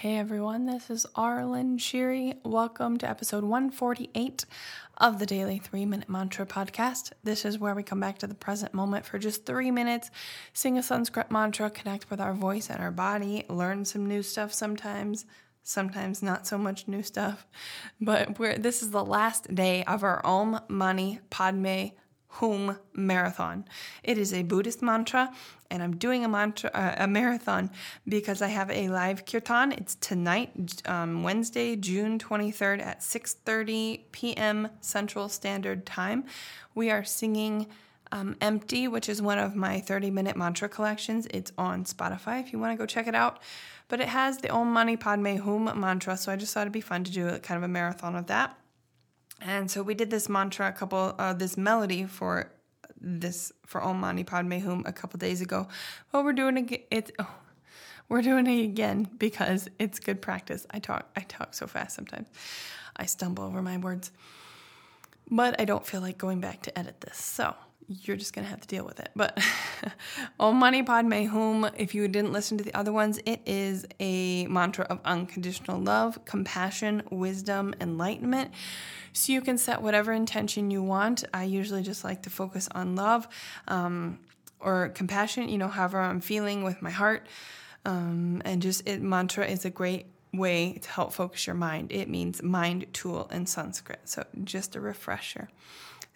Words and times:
Hey 0.00 0.16
everyone, 0.16 0.64
this 0.64 0.88
is 0.88 1.06
Aaralyn 1.14 1.76
Shiri. 1.76 2.34
Welcome 2.42 2.96
to 2.96 3.06
episode 3.06 3.44
148 3.44 4.46
of 4.96 5.18
the 5.18 5.26
Daily 5.26 5.58
3 5.58 5.84
Minute 5.84 6.08
Mantra 6.08 6.46
Podcast. 6.46 7.12
This 7.22 7.44
is 7.44 7.58
where 7.58 7.74
we 7.74 7.82
come 7.82 8.00
back 8.00 8.16
to 8.20 8.26
the 8.26 8.34
present 8.34 8.72
moment 8.72 9.04
for 9.04 9.18
just 9.18 9.44
three 9.44 9.70
minutes, 9.70 10.10
sing 10.54 10.78
a 10.78 10.82
Sanskrit 10.82 11.30
mantra, 11.30 11.68
connect 11.68 12.08
with 12.08 12.18
our 12.18 12.32
voice 12.32 12.70
and 12.70 12.80
our 12.80 12.90
body, 12.90 13.44
learn 13.50 13.84
some 13.84 14.06
new 14.06 14.22
stuff 14.22 14.54
sometimes, 14.54 15.26
sometimes 15.64 16.22
not 16.22 16.46
so 16.46 16.56
much 16.56 16.88
new 16.88 17.02
stuff. 17.02 17.46
But 18.00 18.38
this 18.62 18.82
is 18.82 18.92
the 18.92 19.04
last 19.04 19.54
day 19.54 19.84
of 19.84 20.02
our 20.02 20.24
Om 20.24 20.62
Mani 20.70 21.20
Padme 21.28 21.88
Hum 22.34 22.78
Marathon. 22.94 23.64
It 24.02 24.16
is 24.16 24.32
a 24.32 24.42
Buddhist 24.42 24.82
mantra, 24.82 25.34
and 25.70 25.82
I'm 25.82 25.96
doing 25.96 26.24
a 26.24 26.28
mantra, 26.28 26.70
uh, 26.72 26.94
a 26.96 27.06
marathon 27.06 27.70
because 28.08 28.40
I 28.40 28.48
have 28.48 28.70
a 28.70 28.88
live 28.88 29.26
kirtan. 29.26 29.72
It's 29.72 29.96
tonight, 29.96 30.82
um, 30.86 31.22
Wednesday, 31.22 31.76
June 31.76 32.18
23rd 32.18 32.80
at 32.80 33.00
6:30 33.02 34.04
p.m. 34.12 34.68
Central 34.80 35.28
Standard 35.28 35.84
Time. 35.84 36.24
We 36.74 36.90
are 36.90 37.04
singing. 37.04 37.66
Um, 38.12 38.34
Empty, 38.40 38.88
which 38.88 39.08
is 39.08 39.22
one 39.22 39.38
of 39.38 39.54
my 39.54 39.78
30 39.78 40.10
minute 40.10 40.36
mantra 40.36 40.68
collections. 40.68 41.28
It's 41.30 41.52
on 41.56 41.84
Spotify 41.84 42.40
if 42.40 42.52
you 42.52 42.58
want 42.58 42.72
to 42.72 42.76
go 42.76 42.84
check 42.84 43.06
it 43.06 43.14
out. 43.14 43.38
But 43.86 44.00
it 44.00 44.08
has 44.08 44.38
the 44.38 44.50
Om 44.50 44.72
Mani 44.72 44.96
Padme 44.96 45.36
Hum 45.36 45.70
mantra, 45.78 46.16
so 46.16 46.32
I 46.32 46.34
just 46.34 46.52
thought 46.52 46.62
it'd 46.62 46.72
be 46.72 46.80
fun 46.80 47.04
to 47.04 47.12
do 47.12 47.38
kind 47.38 47.56
of 47.56 47.62
a 47.62 47.68
marathon 47.68 48.16
of 48.16 48.26
that. 48.26 48.59
And 49.40 49.70
so 49.70 49.82
we 49.82 49.94
did 49.94 50.10
this 50.10 50.28
mantra, 50.28 50.68
a 50.68 50.72
couple, 50.72 51.14
uh, 51.18 51.32
this 51.32 51.56
melody 51.56 52.04
for 52.04 52.52
this 53.00 53.52
for 53.64 53.80
Om 53.80 54.00
Mani 54.00 54.24
Padme 54.24 54.58
Hum 54.58 54.84
a 54.86 54.92
couple 54.92 55.18
days 55.18 55.40
ago. 55.40 55.68
Well, 56.12 56.22
we're 56.22 56.32
doing 56.32 56.68
it. 56.68 56.86
it 56.90 57.12
oh, 57.18 57.34
we're 58.08 58.22
doing 58.22 58.46
it 58.46 58.64
again 58.64 59.08
because 59.18 59.68
it's 59.78 60.00
good 60.00 60.20
practice. 60.20 60.66
I 60.70 60.80
talk, 60.80 61.08
I 61.16 61.20
talk 61.20 61.54
so 61.54 61.66
fast 61.66 61.94
sometimes. 61.94 62.28
I 62.96 63.06
stumble 63.06 63.44
over 63.44 63.62
my 63.62 63.78
words, 63.78 64.10
but 65.30 65.58
I 65.60 65.64
don't 65.64 65.86
feel 65.86 66.00
like 66.00 66.18
going 66.18 66.40
back 66.40 66.62
to 66.62 66.78
edit 66.78 67.00
this. 67.00 67.16
So 67.16 67.54
you're 67.88 68.16
just 68.16 68.32
gonna 68.32 68.46
have 68.46 68.60
to 68.60 68.68
deal 68.68 68.84
with 68.84 69.00
it. 69.00 69.10
But 69.16 69.38
Om 70.40 70.58
Mani 70.58 70.82
Padme 70.82 71.24
Hum, 71.24 71.68
if 71.76 71.94
you 71.94 72.06
didn't 72.08 72.32
listen 72.32 72.58
to 72.58 72.64
the 72.64 72.74
other 72.74 72.92
ones, 72.92 73.18
it 73.26 73.40
is 73.46 73.86
a 73.98 74.46
mantra 74.46 74.84
of 74.84 75.00
unconditional 75.04 75.80
love, 75.80 76.24
compassion, 76.24 77.02
wisdom, 77.10 77.74
enlightenment. 77.80 78.52
So 79.12 79.32
you 79.32 79.40
can 79.40 79.58
set 79.58 79.82
whatever 79.82 80.12
intention 80.12 80.70
you 80.70 80.82
want. 80.82 81.24
I 81.34 81.44
usually 81.44 81.82
just 81.82 82.04
like 82.04 82.22
to 82.22 82.30
focus 82.30 82.68
on 82.72 82.94
love 82.94 83.26
um, 83.66 84.20
or 84.60 84.90
compassion, 84.90 85.48
you 85.48 85.58
know, 85.58 85.68
however 85.68 86.00
I'm 86.00 86.20
feeling 86.20 86.62
with 86.62 86.80
my 86.80 86.90
heart. 86.90 87.26
Um, 87.84 88.42
and 88.44 88.62
just 88.62 88.86
it 88.86 89.00
mantra 89.00 89.46
is 89.46 89.64
a 89.64 89.70
great 89.70 90.06
way 90.32 90.74
to 90.74 90.88
help 90.90 91.12
focus 91.12 91.46
your 91.46 91.56
mind. 91.56 91.90
It 91.92 92.08
means 92.08 92.42
mind 92.42 92.86
tool 92.92 93.28
in 93.32 93.46
Sanskrit. 93.46 94.00
So 94.04 94.24
just 94.44 94.76
a 94.76 94.80
refresher. 94.80 95.48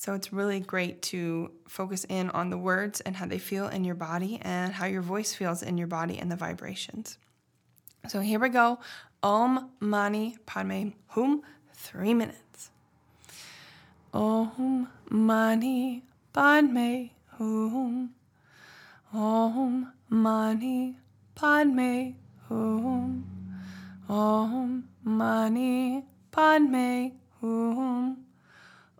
So 0.00 0.14
it's 0.14 0.32
really 0.32 0.60
great 0.60 1.02
to 1.12 1.50
focus 1.68 2.06
in 2.08 2.30
on 2.30 2.48
the 2.48 2.56
words 2.56 3.02
and 3.02 3.14
how 3.14 3.26
they 3.26 3.36
feel 3.36 3.68
in 3.68 3.84
your 3.84 3.94
body 3.94 4.40
and 4.40 4.72
how 4.72 4.86
your 4.86 5.02
voice 5.02 5.34
feels 5.34 5.62
in 5.62 5.76
your 5.76 5.88
body 5.88 6.18
and 6.18 6.32
the 6.32 6.36
vibrations. 6.36 7.18
So 8.08 8.20
here 8.20 8.38
we 8.38 8.48
go. 8.48 8.78
Om 9.22 9.72
Mani 9.78 10.38
Padme 10.46 10.92
Hum, 11.08 11.42
three 11.74 12.14
minutes. 12.14 12.70
Om 14.14 14.88
Mani 15.10 16.02
Padme 16.32 17.10
Hum. 17.36 18.14
Om 19.12 19.92
Mani 20.08 20.96
Padme 21.34 22.14
Hum. 22.48 23.26
Om 24.08 24.88
Mani 25.04 26.06
Padme 26.32 27.12
Hum. 27.42 28.24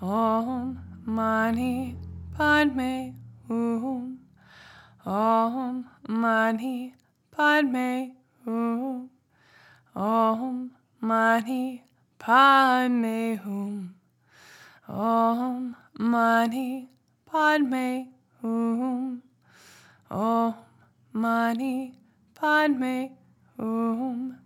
Om 0.00 0.78
Mani 1.06 1.96
Padme 2.36 3.14
Hum. 3.48 4.20
Om 5.04 5.86
Mani 6.08 6.94
Padme 7.32 8.12
Hum. 8.44 9.10
Om 9.96 10.70
Mani 11.00 11.82
Padme 12.16 13.38
Hum. 13.42 13.94
Om 14.88 15.74
Mani 15.98 16.88
Padme 17.26 18.06
Hum. 18.40 19.22
Om 20.10 20.54
Mani 21.12 21.94
Padme 22.34 23.10
Hum. 23.58 24.36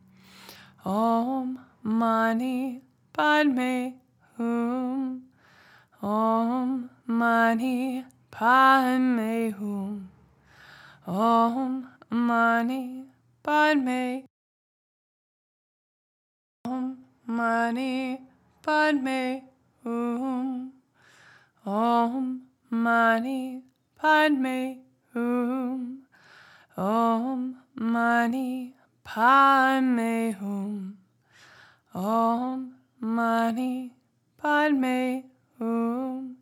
Om 0.85 1.59
Mani 1.83 2.81
Padme 3.13 3.93
Hum. 4.39 5.32
Mani 7.23 8.05
Padme 8.33 9.55
Hum. 9.57 10.09
Om 11.07 11.87
Mani 12.11 13.05
Padme 13.45 14.25
Om 16.65 16.99
Mani 17.27 18.19
Padme 18.61 19.43
Hum. 19.85 20.73
Om 21.65 22.43
Mani 22.71 23.63
Padme 24.01 24.83
Hum. 25.15 26.03
Om 26.77 27.57
Mani 27.77 28.75
Padme 29.05 30.35
Hum. 30.41 30.97
Om 31.95 32.75
Mani 33.01 33.93
Padme 34.37 35.23
Hum. 35.61 36.42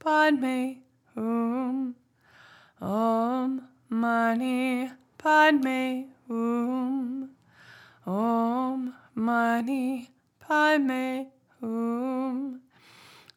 Padme 0.00 0.76
Hum. 1.14 1.94
Om 2.80 3.60
oh, 3.60 3.60
Mani 3.90 4.90
Padme 5.18 6.06
Hum. 6.26 7.30
Om 8.06 8.06
oh, 8.06 8.92
Mani 9.14 10.08
Padme 10.40 11.26
Hum. 11.60 12.60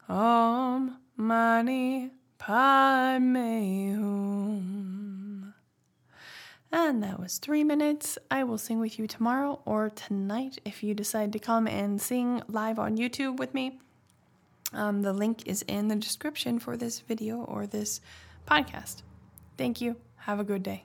Om 0.08 0.88
oh, 0.88 0.96
Mani 1.18 2.10
Padme 2.38 3.94
Hum. 3.96 5.54
And 6.72 7.02
that 7.02 7.20
was 7.20 7.36
three 7.36 7.62
minutes. 7.62 8.16
I 8.30 8.42
will 8.44 8.56
sing 8.56 8.80
with 8.80 8.98
you 8.98 9.06
tomorrow 9.06 9.60
or 9.66 9.90
tonight 9.90 10.58
if 10.64 10.82
you 10.82 10.94
decide 10.94 11.30
to 11.34 11.38
come 11.38 11.68
and 11.68 12.00
sing 12.00 12.42
live 12.48 12.78
on 12.78 12.96
YouTube 12.96 13.36
with 13.36 13.52
me. 13.52 13.80
Um, 14.74 15.02
the 15.02 15.12
link 15.12 15.46
is 15.46 15.62
in 15.62 15.88
the 15.88 15.96
description 15.96 16.58
for 16.58 16.76
this 16.76 17.00
video 17.00 17.38
or 17.38 17.66
this 17.66 18.00
podcast. 18.46 19.02
Thank 19.56 19.80
you. 19.80 19.96
Have 20.16 20.40
a 20.40 20.44
good 20.44 20.62
day. 20.62 20.84